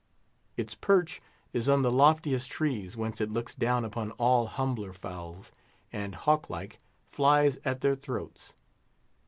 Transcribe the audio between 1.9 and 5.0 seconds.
loftiest trees, whence it looks down upon all humbler